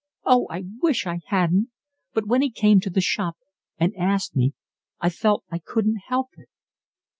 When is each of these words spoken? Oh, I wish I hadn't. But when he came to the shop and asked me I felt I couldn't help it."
Oh, 0.25 0.47
I 0.49 0.63
wish 0.81 1.05
I 1.05 1.19
hadn't. 1.27 1.69
But 2.11 2.25
when 2.25 2.41
he 2.41 2.49
came 2.49 2.79
to 2.79 2.89
the 2.89 3.01
shop 3.01 3.37
and 3.77 3.95
asked 3.95 4.35
me 4.35 4.55
I 4.99 5.09
felt 5.09 5.43
I 5.51 5.59
couldn't 5.59 6.01
help 6.07 6.29
it." 6.37 6.49